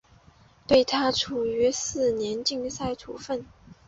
[0.65, 3.45] 对她处以四年禁赛处分。